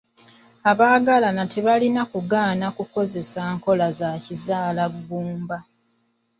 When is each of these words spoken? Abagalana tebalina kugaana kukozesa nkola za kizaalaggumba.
Abagalana 0.71 1.43
tebalina 1.53 2.01
kugaana 2.11 2.67
kukozesa 2.77 3.41
nkola 3.55 3.87
za 3.99 4.09
kizaalaggumba. 4.23 5.57